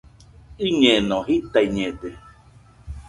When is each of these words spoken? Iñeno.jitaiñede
Iñeno.jitaiñede 0.67 2.09